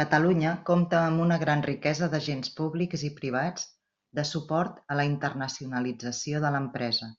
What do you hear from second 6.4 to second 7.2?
de l'empresa.